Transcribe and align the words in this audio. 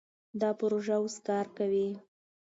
دا 0.41 0.49
پروژه 0.59 0.95
اوس 1.01 1.15
کار 1.27 1.45
کوي. 1.57 1.87